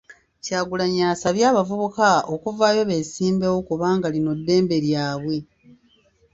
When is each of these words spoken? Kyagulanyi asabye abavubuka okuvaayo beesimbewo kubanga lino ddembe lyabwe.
Kyagulanyi 0.43 0.99
asabye 1.13 1.43
abavubuka 1.51 2.07
okuvaayo 2.33 2.81
beesimbewo 2.89 3.57
kubanga 3.69 4.07
lino 4.13 4.31
ddembe 4.39 4.77
lyabwe. 4.85 5.37